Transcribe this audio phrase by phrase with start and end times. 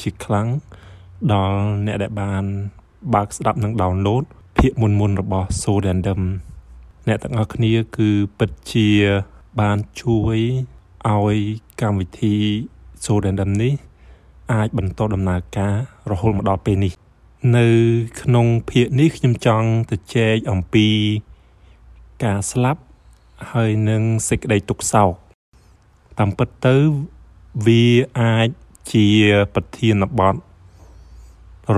[0.00, 0.48] ជាខ្លាំង
[1.32, 2.44] ដល់អ្នកដែលបាន
[3.14, 4.24] បើកស្ដាប់និង download
[4.58, 6.20] ភាគមុនមុនរបស់ So Random
[7.08, 8.88] អ្នកទាំងអស់គ្នាគឺពិតជា
[9.60, 10.38] បានជួយ
[11.08, 11.38] ឲ្យ
[11.80, 12.36] កម្មវិធី
[13.04, 13.72] So Random នេះ
[14.52, 15.74] អាចបន្តដំណើរការ
[16.10, 16.92] រហូតមកដល់ពេលនេះ
[17.56, 17.68] នៅ
[18.22, 20.88] ក្នុងភាគនេះខ្ញុំចង់ទៅចែកអំពី
[22.24, 22.80] ការស្លាប់
[23.50, 25.12] ហើយនឹងសេចក្តីទុក្ខសោក
[26.18, 26.76] តាមពិតទៅ
[27.66, 27.86] វា
[28.20, 28.48] អាច
[28.90, 29.06] ជា
[29.54, 30.34] ប្រធានបទ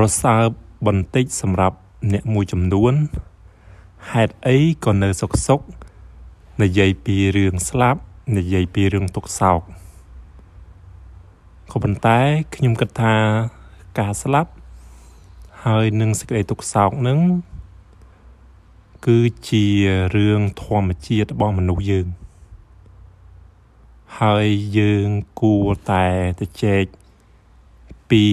[0.00, 0.48] រសើប
[0.86, 1.76] បន្តិចសម្រាប់
[2.12, 2.94] អ្នកមួយចំនួន
[4.12, 5.60] ហេតុអីក៏នៅសុកសុក
[6.62, 8.00] និយាយពីរឿងស្លាប់
[8.36, 9.60] និយាយពីរឿងទុក្ខសោក
[11.70, 12.18] ក៏ប៉ុន្តែ
[12.54, 13.14] ខ្ញុំគិតថា
[13.98, 14.50] ការស្លាប់
[15.64, 17.18] ហើយនឹងសេចក្តីទុក្ខសោកនឹង
[19.06, 19.18] គឺ
[19.48, 19.64] ជា
[20.16, 22.06] រឿងធម្មជាតិរបស់មនុស្សយើង
[24.20, 24.46] ហើយ
[24.78, 25.08] យើង
[25.40, 26.06] គួរតែ
[26.40, 26.84] ទៅចែក
[28.10, 28.24] ពី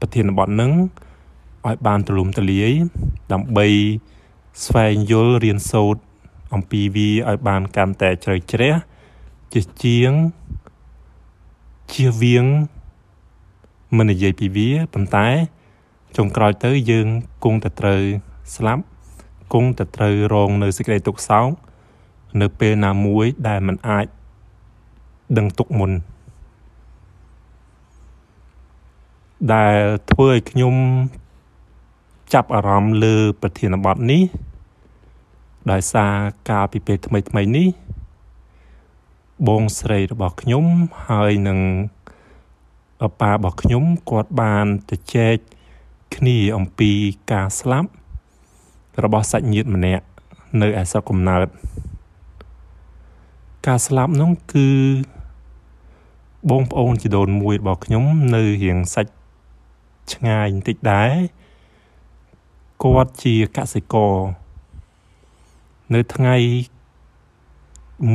[0.00, 0.72] ប្រធានបទនឹង
[1.66, 2.72] ឲ្យបានទូលំទូលាយ
[3.32, 3.66] ដើម្បី
[4.64, 6.02] ស្វែងយល់រៀនសូត្រ
[6.54, 8.74] អំពីវាឲ្យបានកាន់តែជ្រៅជ្រះ
[9.52, 10.12] ជាជាង
[11.92, 12.46] ជៀសវាង
[13.96, 15.28] មិននិយាយពីវាប៉ុន្តែ
[16.16, 17.06] ចុងក្រោយទៅយើង
[17.44, 18.02] គង់តែត្រូវ
[18.54, 18.82] ស្លាប់
[19.52, 21.50] គង់តែត្រូវរងនៅសេចក្តីទុក្ខសោក
[22.40, 24.06] នៅពេលណាមួយដែលมันអាច
[25.36, 25.92] ដឹងទុកមុន
[29.54, 29.78] ដែល
[30.10, 30.74] ធ្វើឲ្យខ្ញុំ
[32.34, 34.22] ចាប់អារម្មណ៍លើប្រធានបទនេះ
[35.70, 36.14] ដោយសារ
[36.48, 37.68] កាលពីពេលថ្មីថ្មីនេះ
[39.48, 40.64] បងស្រីរបស់ខ្ញុំ
[41.08, 41.58] ហើយនឹង
[43.20, 45.36] ប៉ារបស់ខ្ញុំគាត់បានទៅចែក
[46.16, 46.90] គ្នាអំពី
[47.32, 47.90] ការស្លាប់
[49.04, 50.04] របស់សាច់ញាតិម្នាក់
[50.62, 51.46] នៅឯស្រុកកំណើត
[53.66, 54.68] ការស្លាប់នោះគឺ
[56.50, 58.04] បងប្អូនជីដូនមួយរបស់ខ្ញុំ
[58.34, 59.12] នៅរៀងសាច់
[60.12, 61.12] ឆ្ងាយបន្តិចដែរ
[62.82, 64.14] គាត់ជាកសិករ
[65.94, 66.36] នៅថ្ងៃ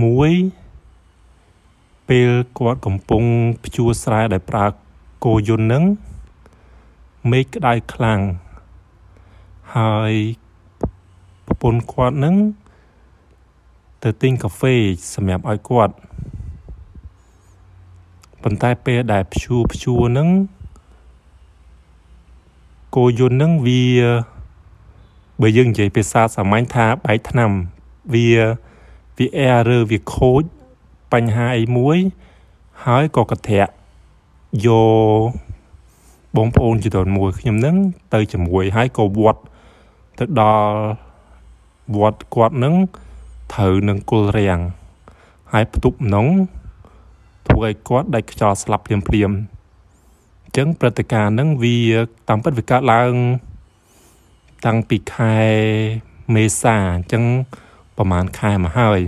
[0.04, 0.32] មួយ
[2.10, 3.24] ពេលគាត់កំពុង
[3.64, 4.66] ភ្ជួរស្រែដោយប្រើ
[5.26, 5.84] គោយន្តនឹង
[7.32, 8.20] មេឃក្តៅខ្លាំង
[9.76, 10.14] ហើយ
[11.46, 12.36] ប្រពន្ធគាត់នឹង
[14.04, 14.76] ទៅទិញកាហ្វេ
[15.14, 15.94] សម្រាប់ឲ្យគាត់
[18.44, 20.30] ប៉ុន្តែពេលដែលព្យួរព្យួរនឹង
[22.96, 23.86] គោយន្តនឹងវា
[25.42, 27.52] បើយើងនិយាយភាសាសាមញ្ញថាបែកថ្នាំ
[28.14, 28.28] វា
[29.18, 30.44] វាអែរើវាខូច
[31.14, 31.98] បញ្ហាអីមួយ
[32.86, 33.72] ហើយក៏កធាក់
[34.66, 34.68] យ
[35.24, 35.30] ក
[36.36, 37.76] បងប្អូនចំនួនមួយខ្ញុំនឹង
[38.14, 39.42] ទៅជាមួយហើយក៏វត្ត
[40.20, 40.76] ទៅដល់
[41.96, 42.76] វត្តគាត់នឹង
[43.54, 44.60] ត្រូវនឹងគល់រាំង
[45.52, 46.28] ហើយផ្ទប់នង
[47.52, 49.32] ធ្វើឲ្យគាត់ដាច់ខ្យល់ស្លាប់ភ្លាមភ្លាម
[50.44, 51.78] អញ្ចឹងព្រឹត្តិការណ៍ហ្នឹងវា
[52.30, 53.14] តាមពិតវាកើតឡើង
[54.66, 55.36] តាំងពីខែ
[56.36, 57.24] មេសាអញ្ចឹង
[57.98, 59.00] ប្រហែលខែមកហើយ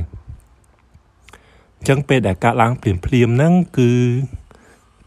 [1.78, 3.92] អញ្ចឹងពេលដែលកើតឡើងភ្លាមភ្លាមហ្នឹងគឺ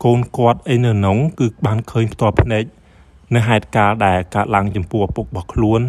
[0.04, 2.64] កូនគាត់អីនៅក្នុងគឺបានឃើញផ្ទាល់ភ្នែក
[3.34, 5.80] នៅហេតុការណ៍ដែលកើតឡើងចំពោះឪពុករបស់ខ្លួន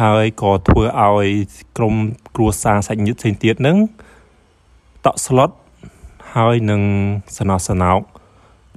[0.00, 1.28] ហើយក៏ធ្វើឲ្យ
[1.76, 1.94] ក្រុម
[2.34, 3.76] គ្រួសារសាច់ញាតិផ្សេងទៀតហ្នឹង
[5.06, 5.50] តក់ស្លុត
[6.36, 6.82] ហើយនឹង
[7.36, 8.00] សំណោះសំណោក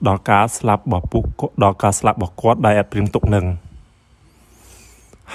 [0.07, 1.23] ដល់ការស្លាប់របស់ពុក
[1.63, 3.45] ដល់ការស្លាប់របស់គាត់ដែលអត់ព្រៀងទុកនឹង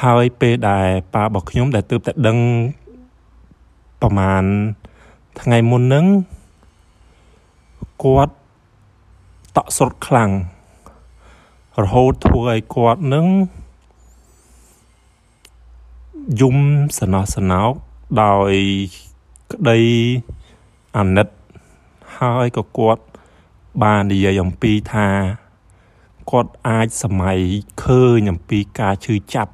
[0.03, 2.39] ហើយពេលដែលប៉ារបស់ខ្ញុំដែលទើបតែដឹង
[4.03, 4.45] ប្រហែល
[5.41, 6.07] ថ្ងៃមុននឹង
[8.05, 8.35] គាត់
[9.57, 10.31] តក់ស្រុតខ្លាំង
[11.83, 13.27] រហូតធ្វើឲ្យគាត់នឹង
[16.41, 16.57] យំ
[16.99, 17.73] សណោះសណោក
[18.23, 18.53] ដោយ
[19.53, 19.79] ក្តី
[20.99, 21.29] អាណិត
[22.19, 23.03] ហើយក៏គាត់
[23.83, 25.09] បាននិយាយអំពីថា
[26.31, 27.39] គាត់អាចសម័យ
[27.85, 29.53] ឃើញអំពីការឈឺចាប់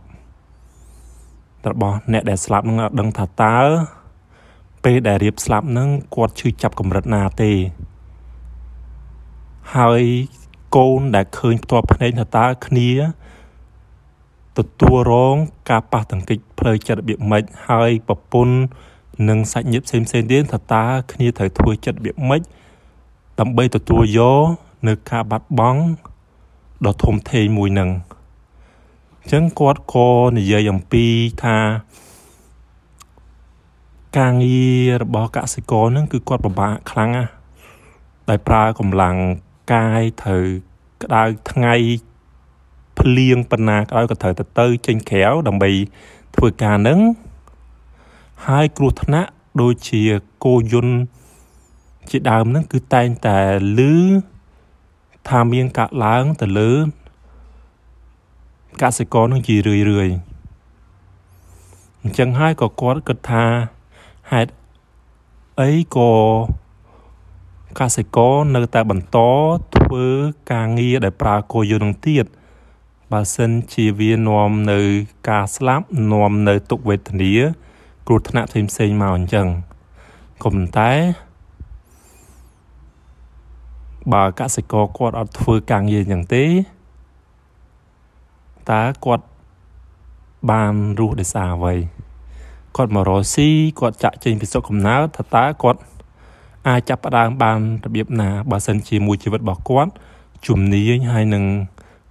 [1.71, 3.59] របស់អ្នកដែលស្លាប់នឹងអត់ដឹងថាតើ
[4.85, 7.53] ពេលដែលរៀបស្លាប់នឹងគាត់ឈឺចាប់កម្រិតណាទេ
[9.77, 10.03] ហើយ
[10.77, 12.91] កូនដែលឃើញផ្ទាល់ភ្នែកថាតើគ្នា
[14.59, 15.37] ទទួលរង
[15.71, 18.57] ការប៉ះទង្គិចផ្លូវចិត្តរបៀបម៉េចហើយប្រពន្ធ
[19.29, 22.43] និងសាច់ញាតិផ្សេងផ្សេងទៀតថាតើគ្នាត្រូវធ្វើចិត្តរបៀបម៉េច
[23.41, 24.47] ដើម្បីទទួលយក
[24.89, 25.83] នៅការបាត់បង់
[26.87, 27.91] ដ៏ធំធេងមួយនឹង
[29.19, 30.09] អញ្ចឹងគាត់ក៏
[30.39, 31.07] និយាយអំពី
[31.43, 31.57] ថា
[34.19, 37.31] ការងាររបស់កសិករនឹងគឺគាត់ពិបាកខ្លាំងណាស់
[38.29, 39.17] ដោយប្រើកម្លាំង
[39.73, 40.45] កាយត្រូវ
[41.03, 41.75] ក្តៅថ្ងៃ
[42.99, 45.71] ភ្លៀងប៉ុណ្ណាក៏ដោយក៏ត្រូវទៅទៅចេញក្រៅដើម្បី
[46.37, 46.99] ធ្វើការនឹង
[48.49, 50.03] ហើយគ្រោះថ្នាក់ដូចជា
[50.45, 50.97] គោយន្ត
[52.11, 53.39] ជាដើមហ្នឹងគឺតែងតែ
[53.79, 53.95] លឺ
[55.29, 56.73] ថាមានកាក់ឡើងទៅលើ
[58.83, 60.09] កសិករនឹងជារឿយរឿយ
[62.03, 63.45] អញ្ចឹងហើយក៏គាត់គិតថា
[64.33, 64.51] ហេតុ
[65.61, 66.13] អីក៏
[67.81, 69.19] កសិករនៅតែបន្ត
[69.77, 70.07] ធ្វើ
[70.53, 72.27] ការងារដែលប្រើគោយន្តនឹងទៀត
[73.13, 74.81] បើសិនជាវានាំនៅ
[75.29, 77.35] ការស្លាប់នាំនៅទុក្ខវេទនា
[78.13, 79.47] គ្រោះថ្នាក់ផ្សេងៗមកអញ្ចឹង
[80.43, 80.91] ក៏ប៉ុន្តែ
[84.13, 86.45] បើកសិករគាត់អត់ធ្វើការងារយ៉ាងទេ
[88.71, 89.25] តើគាត់
[90.51, 91.75] បានរស់ដោយសារអ្វី
[92.77, 93.49] គាត់មករកស៊ី
[93.81, 95.81] គាត់ចាក់ចេញពីសុខកំណើតថាតើគាត់
[96.69, 99.91] អាចចាប់ផ្ដើមបានរបៀបណាបើសិនជាមួយជីវិតរបស់គាត់
[100.47, 101.45] ជំនាញហើយនឹង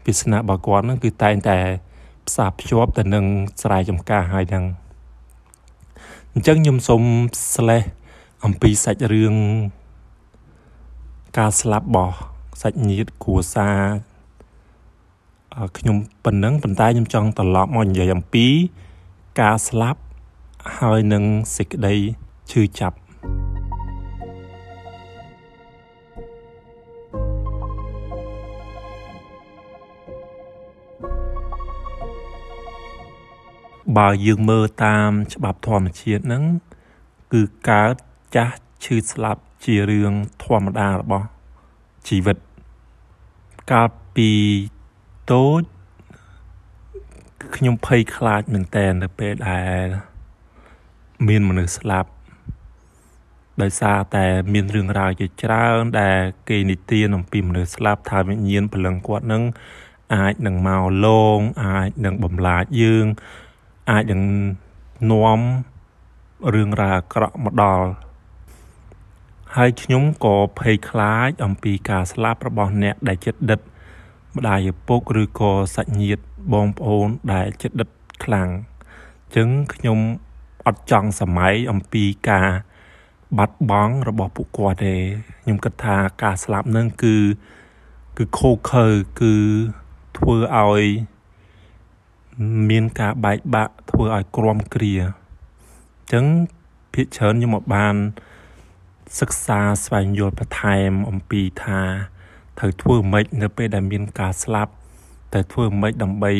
[0.05, 1.57] វាសនារបស់គាត់ហ្នឹងគឺតែងតែ
[2.27, 3.25] ផ្សារភ្ជាប់ទៅនឹង
[3.61, 4.65] ស្រែចម្ការហើយហ្នឹង
[6.33, 7.03] អញ្ចឹងខ្ញុំសូម
[7.53, 7.87] slash
[8.45, 9.35] អំពីសាច់រឿង
[11.37, 12.15] ការស្លាប់របស់
[12.61, 13.79] សាច់ញាតិគ្រួសារ
[15.77, 18.47] ខ្ញុំប៉ុណ្ណឹងប៉ុន្តែខ្ញុំចង់ត្រឡប់មកនិយាយអំពី
[19.41, 19.99] ការស្លាប់
[20.79, 21.23] ហើយនឹង
[21.55, 21.95] សេចក្តី
[22.51, 22.97] ឈឺចាប់
[33.97, 36.43] បើយើងមើលតាមច្បាប់ធម្មជាតិហ្នឹង
[37.33, 37.95] គឺកើត
[38.35, 40.13] ចាស់ឈឺស្លាប់ជារឿង
[40.43, 41.27] ធម្មតារបស់
[42.07, 42.37] ជីវិត
[43.71, 44.31] កាលពី
[45.31, 45.61] តូច
[47.55, 49.85] ខ្ញុំភ័យខ្លាចមែនតើនៅពេលដែល
[51.27, 52.09] មានមនុស្សស្លាប់
[53.61, 56.19] ដោយសារតែមានរឿងរ៉ាវជាច្រើនដែល
[56.49, 59.43] គេនិទានអំពីមនុស្សស្លាប់ថាវិញ្ញាណព្រលឹងគាត់នឹង
[60.13, 61.07] អាចនឹងមកល
[61.37, 63.05] ងអាចនឹងបំលាតយើង
[63.89, 64.23] អាចនឹង
[65.11, 65.41] នាំ
[66.53, 67.87] រឿងរ៉ាវអាក្រក់មកដល់
[69.55, 73.59] ហើយខ្ញុំក៏ភ័យខ្លាចអំពីការស្លាប់របស់អ្នកដែលចិត្តដិត
[74.35, 76.21] ម្ដាយឪពុកឬក៏សាច់ញាតិ
[76.53, 77.89] បងប្អូនដែលចិត្តដិត
[78.23, 79.99] ខ្លាំងអញ្ចឹងខ្ញុំ
[80.67, 82.49] អត់ចង់សម័យអំពីការ
[83.37, 84.95] បាត់បង់របស់ពួកគាត់ទេ
[85.41, 87.15] ខ្ញុំគិតថាការស្លាប់នឹងគឺ
[88.17, 88.87] គឺខូខើ
[89.21, 89.35] គឺ
[90.17, 90.83] ធ្វើឲ្យ
[92.69, 96.25] មានការបែកបាក់ធ្វើឲ្យក្រំគ្រាអញ្ចឹង
[96.93, 97.95] ភាគច្រើនខ្ញុំមកបាន
[99.19, 101.81] សិក្សាស្វែងយល់បន្ថែមអំពីថា
[102.59, 104.71] ត្រូវធ្វើម៉េចនៅពេលដែលមានការស្លាប់
[105.33, 106.33] តែធ្វើម៉េចដើម្បី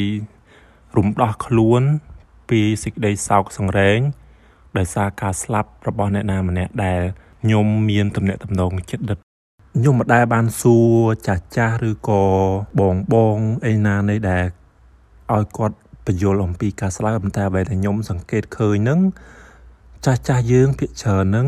[0.97, 1.81] រំដោះខ្លួន
[2.49, 3.99] ពីសេចក្តីសោកសង្រេង
[4.77, 7.01] ដោយសារការស្លាប់របស់អ្នកណាម្នាក់ដែល
[7.41, 9.17] ខ្ញុំមានទំនាក់ទំនងចិត្តដិត
[9.75, 10.93] ខ្ញុំមិនដែលបានសួរ
[11.27, 12.23] ចាស់ចាស់ឬក៏
[12.79, 14.45] បងបងអីណានៃដែល
[15.35, 18.99] ឲ្យគាត់បញ្យល់អំពីការស្លាប់ប៉ុន្តែអ្វីដែលខ្ញុំសង្កេតឃើញហ្នឹង
[20.05, 21.47] ចាស់ចាស់យើងភាគច្រើនហ្នឹង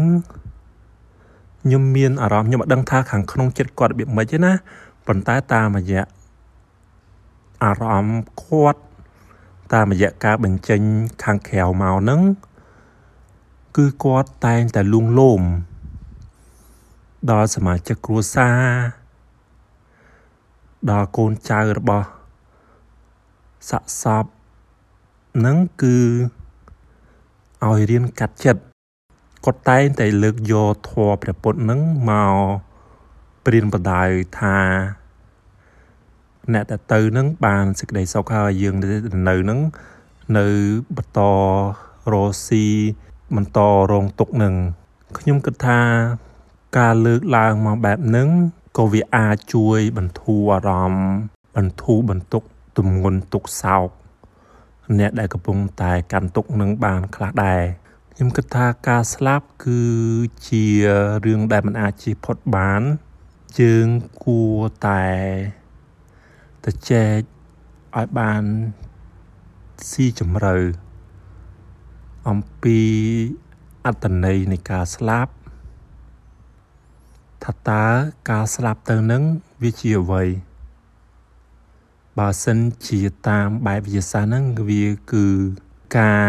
[1.64, 4.52] ខ្ញុំមានអារម្មណ៍ខ្ញុំមិនដឹងថាខាងក្នុងចិត្តគាត់របៀបម៉េចទេណា
[5.08, 6.04] ប៉ុន្តែតាមរយៈ
[7.64, 8.82] អារម្មណ៍គាត់
[9.74, 10.82] តាមរយៈការបញ្ចេញ
[11.24, 12.22] ខាងក្រៅមកហ្នឹង
[13.78, 15.42] គឺគាត់តែងតែលួងលោម
[17.32, 18.60] ដល់សមាជិកគ្រួសារ
[20.92, 22.08] ដល់កូនចៅរបស់
[23.70, 24.26] សាក់សព
[25.46, 25.98] នឹងគឺ
[27.66, 28.62] ឲ្យរៀនកាត់ចិត្ត
[29.46, 32.36] គាត់តែងតែលើកយកធម៌ព្រះពុទ្ធនឹងមក
[33.46, 34.58] ព្រានបដាយថា
[36.54, 38.76] អ្នកដែលទៅនឹងបានសេចក្តីសុខហើយយើង
[39.30, 39.60] នៅនឹង
[40.38, 40.48] នៅ
[40.96, 41.20] បន្ត
[42.12, 42.66] រស់ស៊ី
[43.36, 43.60] បន្ត
[43.92, 44.54] រងទុកនឹង
[45.18, 45.82] ខ្ញុំគិតថា
[46.78, 48.30] ការលើកឡើងមកបែបហ្នឹង
[48.78, 51.08] ក៏វាអាចជួយបន្ធូរអារម្មណ៍
[51.56, 52.44] បន្ធូរបន្ទុក
[52.78, 53.90] ទម្ងន់ទុកសោក
[55.00, 57.62] អ្នកដែលកំពុងតែកាន់ទុកនឹងបានខ្លះដែរ
[58.14, 59.84] ខ្ញុំគិតថាការស្លាប់គឺ
[60.48, 60.66] ជា
[61.26, 62.82] រឿងដែលមិនអាចជៀសផុតបាន
[63.60, 63.88] យើង
[64.24, 64.56] គួរ
[64.88, 65.04] តែ
[66.66, 67.20] ទៅចែក
[67.98, 68.44] ឲ្យបាន
[69.90, 70.56] ស៊ីជម្រៅ
[72.30, 72.80] អំពី
[73.86, 75.32] អត្តន័យនៃការស្លាប់
[77.44, 77.86] ថាតើ
[78.30, 79.24] ការស្លាប់ទៅនឹង
[79.64, 80.24] វាជាអ្វី
[82.20, 85.26] បើសិនជាតាមបែបវិទ្យាសាស្ត្រហ្នឹងវាគឺ
[86.00, 86.28] ការ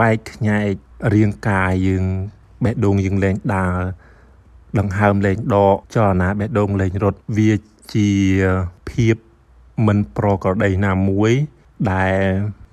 [0.00, 0.72] បែកខ្ញែក
[1.14, 2.04] រាងកាយយើង
[2.64, 3.76] បេះដូងយើងលែងដើរ
[4.78, 7.52] ដង្ហើមលេងដកចលនាបេះដូងលេងរត់វា
[7.94, 8.10] ជា
[8.90, 9.16] ភាព
[9.86, 11.32] មិនប្រក្រតីណាមួយ
[11.92, 12.16] ដែល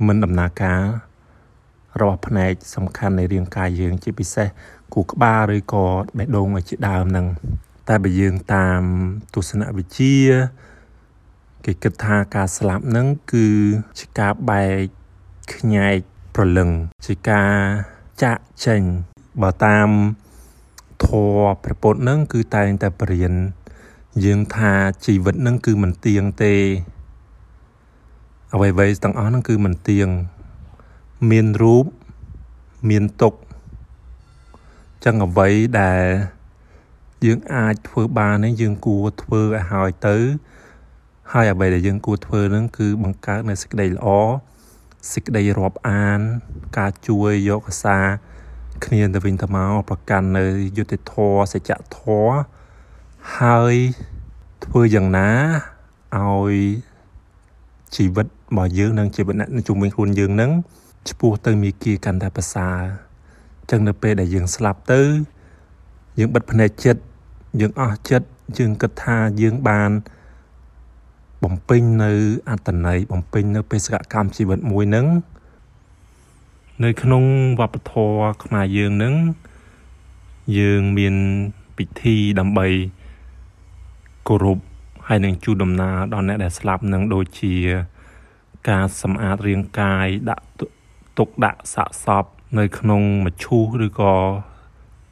[0.07, 0.81] មិនដំណើរការ
[2.01, 4.47] របស់ផ្នែកសំខាន់នៃរាងកាយយើង ជាពិសេស
[4.93, 5.85] គូក្បាលឬក៏
[6.17, 7.27] បេះដូងឲ្យជាដើមហ្នឹង
[7.89, 8.81] តែបើយើងតាម
[9.33, 10.15] ទស្សនវិជ្ជា
[11.65, 13.47] គេគិតថាការស្លាប់ហ្នឹងគឺ
[13.99, 14.85] ជាការបែក
[15.53, 15.97] ខ្ញែក
[16.35, 16.69] ប្រលឹង
[17.05, 17.51] ជាការ
[18.23, 18.81] ចាក់ចេញ
[19.41, 19.89] បើតាម
[21.05, 23.33] ធម៌ព្រះពុទ្ធហ្នឹងគឺតែងតែបរៀន
[24.23, 24.73] យើងថា
[25.05, 26.53] ជីវិតហ្នឹងគឺមិនទៀងទេ
[28.53, 30.07] អ្វីៗទាំងអស់ហ្នឹងគឺមិនទៀង
[31.31, 31.85] មានរូប
[32.89, 33.33] មានទុក
[35.05, 35.49] ចឹងអ្វី
[35.81, 36.05] ដែល
[37.25, 40.17] យើងអាចធ្វើបាននេះយើងគួរធ្វើឲ្យហើយទៅ
[41.31, 44.07] ហើយអ្វីដែលយើងគួរធ្វើនឹងគឺបង្កើតនូវសេចក្តីល្អ
[45.11, 46.19] សេចក្តីរាប់អាន
[46.77, 47.97] ការជួយយកអាសា
[48.85, 50.43] គ្នាទៅវិញទៅមកប្រកាន់នៅ
[50.77, 52.35] យុត្តិធម៌សច្ចធម៌
[53.39, 53.75] ហើយ
[54.65, 55.29] ធ្វើយ៉ាងណា
[56.17, 56.55] ឲ្យ
[57.95, 60.51] ជីវិតរបស់យើងនិងជីវិតអ្នកជុំវិញខ្លួនយើងនឹង
[61.09, 62.79] ឆ្ពោះទៅមីគីកាន់តែប្រសើរ
[63.69, 65.01] ចឹងនៅពេលដែលយើងស្លាប់ទៅ
[66.19, 67.01] យើងបិទភ្នែកចិត្ត
[67.61, 68.27] យើងអស់ចិត្ត
[68.57, 69.91] យើងគិតថាយើងបាន
[71.43, 72.11] បំពេញនៅ
[72.49, 75.07] អត្តន័យបំពេញនៅបេសកកម្មជីវិតមួយនឹង
[76.83, 77.23] នៅក្នុង
[77.59, 79.13] វប្បធម៌ខ្មែរយើងនឹង
[80.59, 81.15] យើងមាន
[81.77, 82.67] ពិធីដើម្បី
[84.27, 84.59] គោរព
[85.07, 87.55] ហើយនឹងជូនដំណើរដល់អ្នកដែលស្លាប់នឹងដូចជា
[88.69, 90.45] ការសម្អាតរាងកាយដាក់
[91.17, 92.25] ទុកដាក់សាកសព
[92.59, 94.15] នៅក្នុងមឈូសឬក៏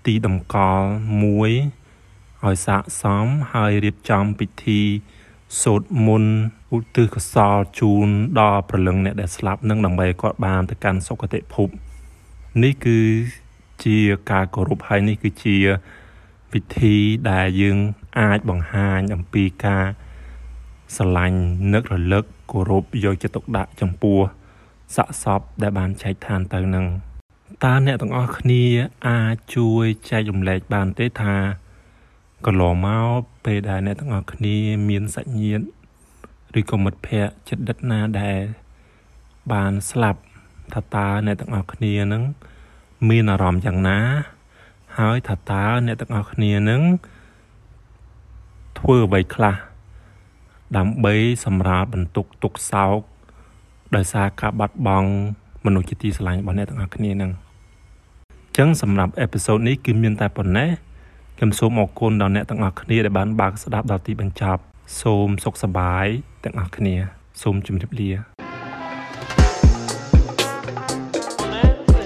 [0.05, 0.87] ទីតម្កល់
[1.23, 1.51] មួយ
[2.45, 4.81] ឲ្យស័កសមហើយរៀបចំពិធី
[5.59, 6.33] សូត្រមន្ត
[6.75, 8.07] ឧទ្ទិសកុសលជូន
[8.39, 11.67] ដល់ព្រលឹងអ្នកដែលស្លាប់នឹងដើម្បីគាត់បានទៅកាន់សុគតិភព
[12.63, 12.99] នេះគឺ
[13.85, 13.97] ជា
[14.31, 15.57] ការគោរពហើយនេះគឺជា
[16.51, 16.95] ពិធី
[17.31, 17.77] ដែលយើង
[18.19, 19.85] អាចបង្ហាញអំពីការ
[20.95, 21.39] ស្រឡាញ់
[21.73, 24.19] នឹករលឹកគោរពយកចិត្តទុកដាក់ចំពោះ
[24.95, 26.85] សាកសពដែលបានចែកឋានទៅនឹង
[27.63, 28.63] តើអ្នកទាំងអស់គ្នា
[29.07, 31.35] អាចជួយចែករំលែកបានទេថា
[32.47, 34.55] កន្លងមកពេលដែលអ្នកទាំងអស់គ្នា
[34.89, 35.65] មានសាច់ញាតិ
[36.59, 38.39] ឬក៏មិត្តភ័ក្តិចិត្តដិតណាដែល
[39.51, 40.21] បានស្លាប់
[40.73, 42.23] ថាតើអ្នកទាំងអស់គ្នានឹង
[43.09, 43.99] មានអារម្មណ៍យ៉ាងណា
[44.97, 46.81] ហើយថាតើអ្នកទាំងអស់គ្នានឹង
[48.79, 49.55] ធ្វើអ្វីខ្លះ
[50.77, 51.13] ដើម្បី
[51.45, 52.99] សម្រាលបន្ទុកទុកសោក
[53.95, 55.09] ដោយសារការបាត់បង់
[55.65, 60.69] មនុស្សជាទីស្រឡាញ់របស់អ្នកទាំងអស់គ្នានឹងអញ្ចឹងសម្រាប់អេពីសូតនេះគឺមានតែប៉ុណ្ណេះ
[61.41, 64.61] ខ្ញុំសូមអរគុណដល់អ្នកទាំងអស់គ្នាដែលបានបើកស្ដាប់ដល់ទីបញ្ចប់
[65.01, 66.05] សូមសុខសប្បាយ
[66.43, 66.95] ទាំងអស់គ្នា
[67.41, 68.11] សូមជម្រាបលា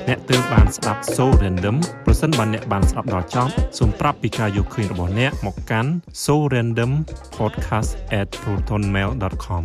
[0.08, 5.92] អ្នកទើបបានស្ដាប់ So Random ប្រសិនបើអ្នកបានស្ដាប់ដល់ចប់សូមប្រាប់ពីការយកឃើញរបស់អ្នកមកកាន់
[6.26, 6.92] So Random
[7.40, 9.64] podcast@protonmail.com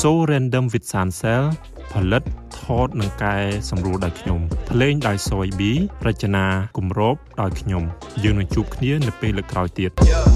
[0.00, 1.44] So Random with Sansel
[1.92, 2.22] ផលិត
[2.60, 3.36] ថតនិងកែ
[3.70, 4.40] សម្រួលដោយខ្ញុំ
[4.70, 5.60] ភ្លេងដោយ Soy B
[6.06, 7.82] រចនាគម្របដោយខ្ញុំ
[8.22, 10.27] យើងនឹងជួបគ្នានៅពេលលើកក្រោយទៀត yeah.